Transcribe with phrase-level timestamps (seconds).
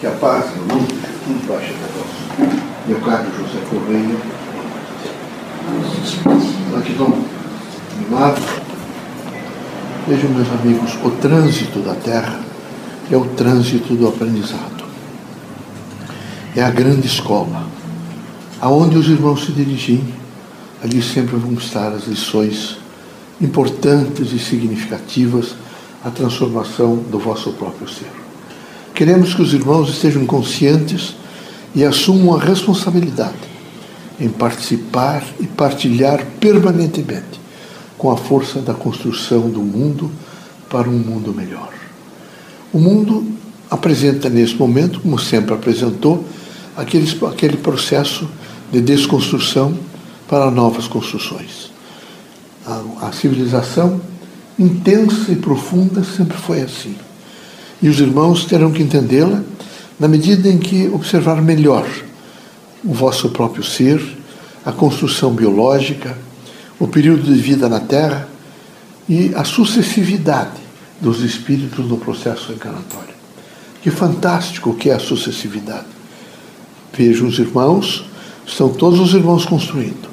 [0.00, 0.88] Que a paz e luz
[1.24, 2.52] tudo baixa da voz.
[2.86, 4.16] Meu caro José Correia,
[6.70, 7.24] gratidão,
[8.06, 8.40] amado.
[10.06, 12.40] Vejam, meus amigos, o trânsito da Terra
[13.10, 14.84] é o trânsito do aprendizado.
[16.54, 17.66] É a grande escola,
[18.60, 20.14] aonde os irmãos se dirigem,
[20.80, 22.78] ali sempre vão estar as lições
[23.40, 25.56] importantes e significativas,
[26.04, 28.27] a transformação do vosso próprio ser.
[28.98, 31.14] Queremos que os irmãos estejam conscientes
[31.72, 33.36] e assumam a responsabilidade
[34.18, 37.40] em participar e partilhar permanentemente
[37.96, 40.10] com a força da construção do mundo
[40.68, 41.72] para um mundo melhor.
[42.72, 43.24] O mundo
[43.70, 46.24] apresenta nesse momento, como sempre apresentou,
[46.76, 48.28] aquele, aquele processo
[48.72, 49.78] de desconstrução
[50.26, 51.70] para novas construções.
[52.66, 54.00] A, a civilização
[54.58, 56.96] intensa e profunda sempre foi assim.
[57.80, 59.42] E os irmãos terão que entendê-la
[59.98, 61.86] na medida em que observar melhor
[62.84, 64.00] o vosso próprio ser,
[64.64, 66.16] a construção biológica,
[66.78, 68.28] o período de vida na Terra
[69.08, 70.60] e a sucessividade
[71.00, 73.14] dos espíritos no processo encarnatório.
[73.82, 75.86] Que fantástico que é a sucessividade.
[76.92, 78.04] Vejam os irmãos,
[78.46, 80.08] estão todos os irmãos construindo.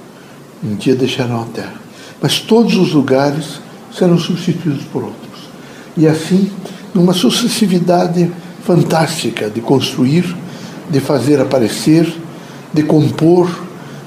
[0.63, 1.75] Um dia deixarão a Terra.
[2.21, 3.59] Mas todos os lugares
[3.91, 5.49] serão substituídos por outros.
[5.97, 6.51] E assim,
[6.95, 8.31] numa sucessividade
[8.63, 10.33] fantástica de construir,
[10.89, 12.09] de fazer aparecer,
[12.73, 13.51] de compor,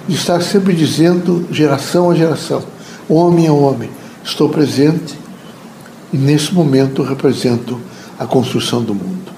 [0.09, 2.65] de estar sempre dizendo, geração a geração,
[3.07, 3.91] homem a homem,
[4.25, 5.15] estou presente
[6.11, 7.79] e nesse momento represento
[8.19, 9.31] a construção do mundo.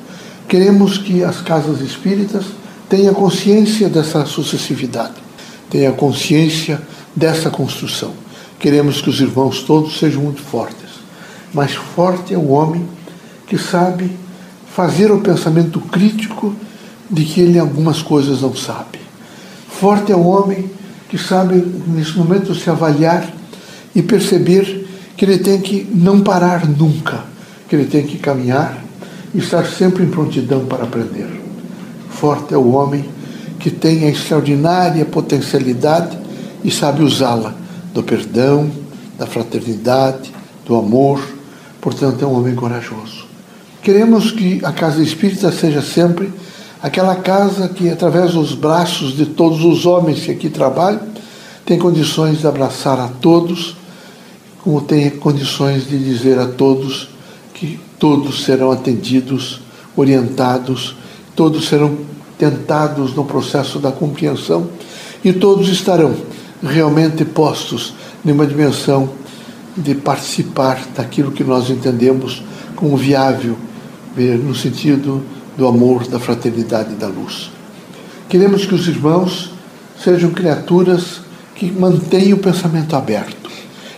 [0.46, 2.44] Queremos que as casas espíritas
[2.88, 5.14] tenham consciência dessa sucessividade,
[5.68, 6.80] tenham consciência
[7.16, 8.12] dessa construção.
[8.60, 11.00] Queremos que os irmãos todos sejam muito fortes,
[11.52, 12.99] mas forte é o homem
[13.50, 14.08] que sabe
[14.72, 16.54] fazer o pensamento crítico
[17.10, 19.00] de que ele algumas coisas não sabe.
[19.68, 20.70] Forte é o homem
[21.08, 21.56] que sabe,
[21.88, 23.28] nesse momento, se avaliar
[23.92, 27.24] e perceber que ele tem que não parar nunca,
[27.68, 28.78] que ele tem que caminhar
[29.34, 31.28] e estar sempre em prontidão para aprender.
[32.08, 33.04] Forte é o homem
[33.58, 36.16] que tem a extraordinária potencialidade
[36.62, 37.52] e sabe usá-la
[37.92, 38.70] do perdão,
[39.18, 40.32] da fraternidade,
[40.64, 41.20] do amor.
[41.80, 43.29] Portanto, é um homem corajoso.
[43.82, 46.30] Queremos que a casa espírita seja sempre
[46.82, 51.00] aquela casa que, através dos braços de todos os homens que aqui trabalham,
[51.64, 53.76] tem condições de abraçar a todos,
[54.62, 57.08] como tem condições de dizer a todos
[57.54, 59.62] que todos serão atendidos,
[59.96, 60.94] orientados,
[61.34, 61.96] todos serão
[62.36, 64.68] tentados no processo da compreensão
[65.24, 66.14] e todos estarão
[66.62, 69.08] realmente postos numa dimensão
[69.74, 72.42] de participar daquilo que nós entendemos
[72.76, 73.56] como viável
[74.16, 75.22] no sentido
[75.56, 77.50] do amor, da fraternidade e da luz.
[78.28, 79.50] Queremos que os irmãos
[80.02, 81.20] sejam criaturas
[81.54, 83.50] que mantenham o pensamento aberto.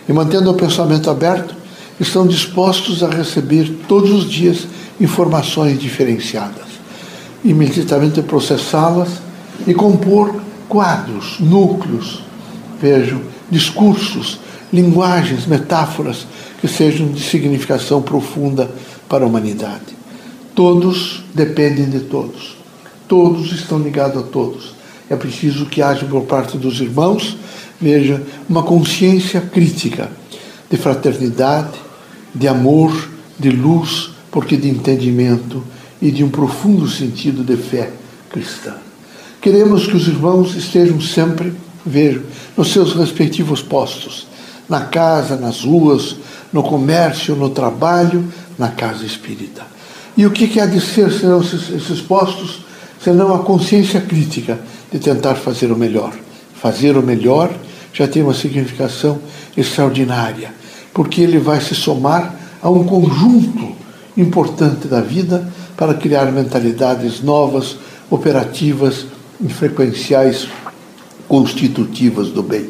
[0.07, 1.55] E mantendo o pensamento aberto,
[1.99, 4.67] estão dispostos a receber todos os dias
[4.99, 6.67] informações diferenciadas,
[7.43, 9.09] imediatamente processá-las
[9.65, 12.23] e compor quadros, núcleos,
[12.81, 14.39] vejam, discursos,
[14.71, 16.25] linguagens, metáforas
[16.59, 18.69] que sejam de significação profunda
[19.07, 20.02] para a humanidade.
[20.55, 22.55] Todos dependem de todos.
[23.07, 24.75] Todos estão ligados a todos.
[25.09, 27.35] É preciso que haja por parte dos irmãos,
[27.81, 30.11] veja, uma consciência crítica
[30.69, 31.73] de fraternidade,
[32.35, 35.63] de amor, de luz, porque de entendimento
[35.99, 37.91] e de um profundo sentido de fé
[38.29, 38.75] cristã.
[39.41, 41.51] Queremos que os irmãos estejam sempre,
[41.83, 42.21] vejam,
[42.55, 44.27] nos seus respectivos postos,
[44.69, 46.15] na casa, nas ruas,
[46.51, 48.23] no comércio, no trabalho,
[48.57, 49.73] na casa espírita
[50.15, 52.61] e o que, há de ser senão esses, esses postos,
[53.01, 54.59] senão a consciência crítica
[54.91, 56.13] de tentar fazer o melhor.
[56.53, 57.51] Fazer o melhor
[57.91, 59.19] já tem uma significação
[59.57, 60.53] extraordinária,
[60.93, 63.75] porque ele vai se somar a um conjunto
[64.15, 67.77] importante da vida para criar mentalidades novas,
[68.09, 69.07] operativas
[69.41, 70.47] e frequenciais
[71.27, 72.69] constitutivas do bem.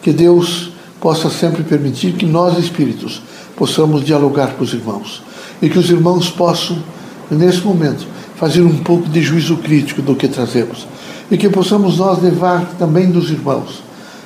[0.00, 0.70] Que Deus
[1.00, 3.22] possa sempre permitir que nós, espíritos,
[3.56, 5.26] possamos dialogar com os irmãos
[5.60, 6.82] e que os irmãos possam,
[7.30, 8.06] nesse momento,
[8.36, 10.86] fazer um pouco de juízo crítico do que trazemos
[11.30, 13.82] e que possamos nós levar também dos irmãos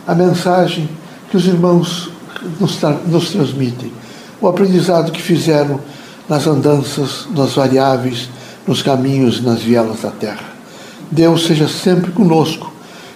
[0.07, 0.89] a mensagem
[1.31, 2.11] que os irmãos
[2.59, 3.93] nos, nos transmitem,
[4.41, 5.81] o aprendizado que fizeram
[6.29, 8.29] nas andanças, nas variáveis,
[8.67, 10.51] nos caminhos, nas vielas da terra.
[11.11, 12.73] Deus seja sempre conosco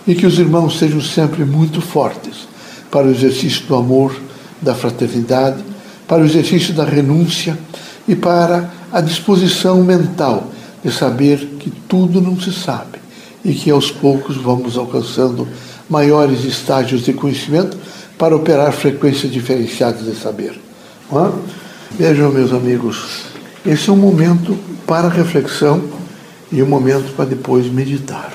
[0.06, 2.49] e que os irmãos sejam sempre muito fortes
[2.90, 4.14] para o exercício do amor,
[4.60, 5.62] da fraternidade,
[6.06, 7.58] para o exercício da renúncia
[8.06, 10.50] e para a disposição mental
[10.84, 12.98] de saber que tudo não se sabe
[13.44, 15.48] e que aos poucos vamos alcançando
[15.88, 17.76] maiores estágios de conhecimento
[18.18, 20.58] para operar frequências diferenciadas de saber.
[21.12, 21.54] É?
[21.96, 23.24] Vejam, meus amigos,
[23.64, 25.82] esse é um momento para reflexão
[26.50, 28.32] e um momento para depois meditar.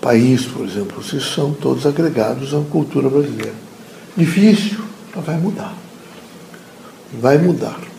[0.00, 3.54] País, por exemplo, vocês são todos agregados à cultura brasileira.
[4.16, 4.80] Difícil,
[5.14, 5.74] mas vai mudar.
[7.20, 7.91] Vai mudar.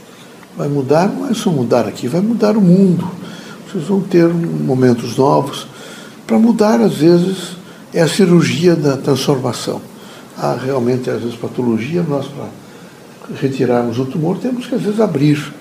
[0.56, 3.10] Vai mudar, não é só mudar aqui, vai mudar o mundo.
[3.68, 5.68] Vocês vão ter momentos novos.
[6.28, 7.58] Para mudar, às vezes,
[7.94, 9.82] é a cirurgia da transformação.
[10.38, 15.54] Há realmente, às vezes, patologia, nós, para retirarmos o tumor, temos que, às vezes, abrir,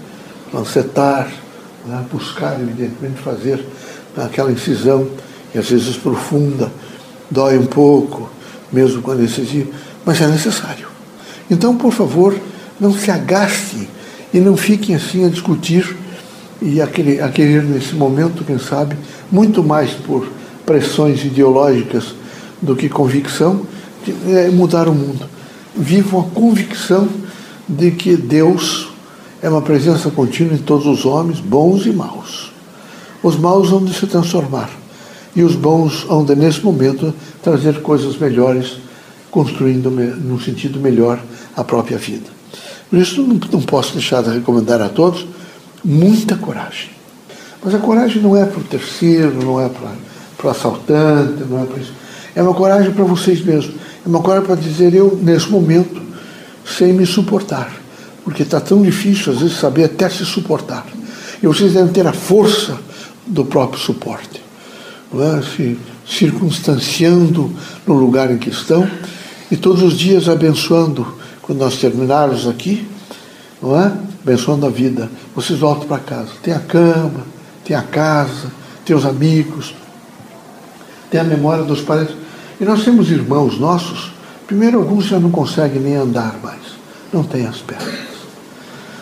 [0.52, 1.32] lancetar,
[1.86, 3.64] né, buscar, evidentemente, fazer
[4.16, 5.08] aquela incisão,
[5.54, 6.70] e às vezes profunda,
[7.30, 8.30] dói um pouco,
[8.70, 9.66] mesmo com anestesia,
[10.04, 10.88] mas é necessário.
[11.50, 12.38] Então, por favor,
[12.78, 13.88] não se agaste
[14.32, 15.96] e não fiquem assim a discutir
[16.60, 18.96] e a querer, a querer nesse momento, quem sabe,
[19.30, 20.28] muito mais por
[20.64, 22.14] pressões ideológicas
[22.60, 23.66] do que convicção,
[24.04, 25.26] de, é, mudar o mundo.
[25.76, 27.08] Vivam a convicção
[27.68, 28.88] de que Deus
[29.42, 32.52] é uma presença contínua em todos os homens, bons e maus.
[33.22, 34.70] Os maus vão de se transformar
[35.34, 37.12] e os bons vão de, nesse momento,
[37.42, 38.76] trazer coisas melhores,
[39.30, 41.20] construindo num sentido melhor
[41.56, 42.41] a própria vida.
[42.88, 45.26] Por isso, não, não posso deixar de recomendar a todos
[45.84, 46.90] muita coragem.
[47.64, 51.66] Mas a coragem não é para o terceiro, não é para o assaltante, não é
[51.66, 51.92] para isso.
[52.34, 53.74] É uma coragem para vocês mesmos.
[54.04, 56.00] É uma coragem para dizer eu, nesse momento,
[56.64, 57.72] sem me suportar.
[58.24, 60.86] Porque está tão difícil, às vezes, saber até se suportar.
[61.42, 62.78] E vocês devem ter a força
[63.26, 64.42] do próprio suporte.
[65.14, 65.42] É?
[65.42, 67.50] Se circunstanciando
[67.86, 68.88] no lugar em que estão
[69.50, 71.06] e todos os dias abençoando
[71.52, 72.88] quando nós terminarmos aqui,
[73.60, 73.92] não é?
[74.22, 75.10] Abençoando a vida.
[75.34, 76.30] Vocês voltam para casa.
[76.42, 77.26] Tem a cama,
[77.62, 78.50] tem a casa,
[78.86, 79.74] tem os amigos,
[81.10, 82.16] tem a memória dos parentes.
[82.58, 84.12] E nós temos irmãos nossos,
[84.46, 86.62] primeiro alguns já não conseguem nem andar mais,
[87.12, 88.12] não têm as pernas.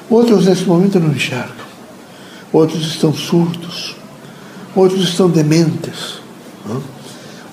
[0.09, 1.71] Outros nesse momento não enxergam.
[2.53, 3.95] Outros estão surdos.
[4.75, 6.21] Outros estão dementes.
[6.67, 6.83] Não?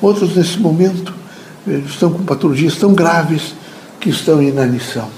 [0.01, 1.13] Outros nesse momento
[1.67, 3.53] eh, estão com patologias tão graves
[3.99, 5.09] que estão em inanição.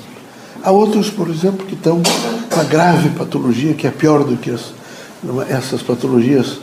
[0.64, 2.02] Há outros, por exemplo, que estão
[2.50, 4.74] com a grave patologia, que é pior do que as,
[5.50, 6.60] essas patologias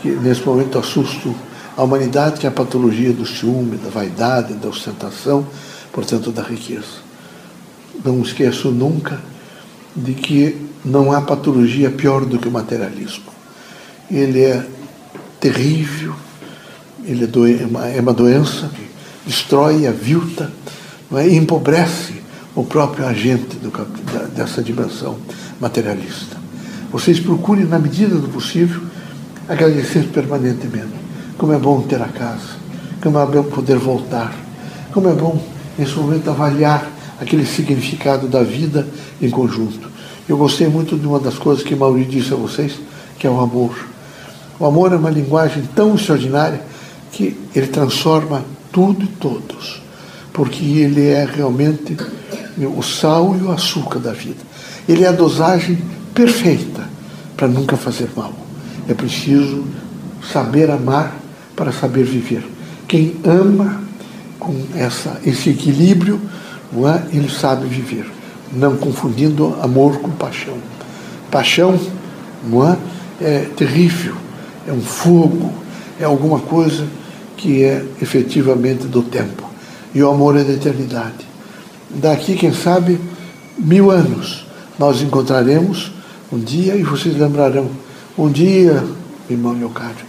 [0.00, 1.34] que nesse momento assustam
[1.76, 5.46] a humanidade, que é a patologia do ciúme, da vaidade, da ostentação,
[5.92, 7.00] portanto, da riqueza.
[8.04, 9.20] Não esqueço nunca
[9.94, 13.30] de que não há patologia pior do que o materialismo.
[14.10, 14.66] Ele é
[15.38, 16.14] terrível,
[17.04, 18.90] ele é, é uma doença que
[19.26, 20.50] destrói, avilta,
[21.18, 21.28] é?
[21.28, 22.14] empobrece
[22.54, 23.70] o próprio agente do,
[24.34, 25.16] dessa dimensão
[25.60, 26.36] materialista.
[26.92, 28.80] Vocês procurem, na medida do possível,
[29.48, 31.00] agradecer permanentemente.
[31.38, 32.58] Como é bom ter a casa,
[33.02, 34.34] como é bom poder voltar,
[34.92, 35.42] como é bom,
[35.78, 36.88] nesse momento, avaliar
[37.20, 38.86] aquele significado da vida
[39.20, 39.88] em conjunto.
[40.28, 42.78] Eu gostei muito de uma das coisas que Mauri disse a vocês,
[43.18, 43.74] que é o amor.
[44.58, 46.60] O amor é uma linguagem tão extraordinária
[47.10, 49.89] que ele transforma tudo e todos
[50.32, 51.96] porque ele é realmente
[52.58, 54.38] o sal e o açúcar da vida.
[54.88, 55.78] Ele é a dosagem
[56.14, 56.88] perfeita
[57.36, 58.32] para nunca fazer mal.
[58.88, 59.64] É preciso
[60.32, 61.16] saber amar
[61.56, 62.44] para saber viver.
[62.86, 63.82] Quem ama
[64.38, 66.20] com essa, esse equilíbrio,
[66.74, 67.16] é?
[67.16, 68.10] ele sabe viver,
[68.52, 70.56] não confundindo amor com paixão.
[71.30, 71.78] Paixão
[73.20, 73.24] é?
[73.24, 74.14] é terrível,
[74.66, 75.52] é um fogo,
[76.00, 76.86] é alguma coisa
[77.36, 79.49] que é efetivamente do tempo
[79.94, 81.26] e o amor é da eternidade.
[81.90, 83.00] Daqui, quem sabe,
[83.58, 84.46] mil anos,
[84.78, 85.92] nós encontraremos
[86.32, 87.70] um dia e vocês lembrarão.
[88.16, 88.84] Um dia,
[89.28, 90.06] irmão Leocádio,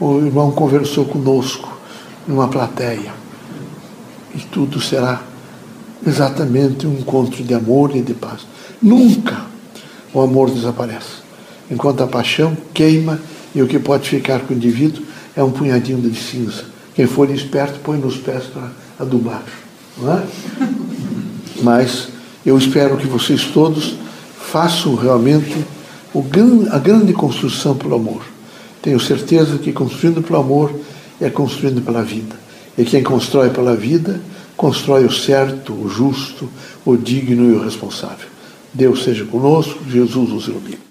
[0.00, 1.78] o irmão conversou conosco
[2.26, 3.12] numa plateia
[4.34, 5.22] e tudo será
[6.06, 8.46] exatamente um encontro de amor e de paz.
[8.80, 9.42] Nunca
[10.12, 11.22] o amor desaparece.
[11.70, 13.20] Enquanto a paixão queima
[13.54, 15.02] e o que pode ficar com o indivíduo
[15.36, 16.64] é um punhadinho de cinza.
[16.94, 19.42] Quem for esperto põe nos pés para adubar.
[19.96, 20.26] Não é?
[21.62, 22.08] Mas
[22.44, 23.96] eu espero que vocês todos
[24.50, 25.56] façam realmente
[26.70, 28.22] a grande construção pelo amor.
[28.80, 30.72] Tenho certeza que construindo pelo amor
[31.20, 32.36] é construindo pela vida.
[32.76, 34.20] E quem constrói pela vida,
[34.56, 36.48] constrói o certo, o justo,
[36.84, 38.28] o digno e o responsável.
[38.72, 40.87] Deus seja conosco, Jesus os ilumine.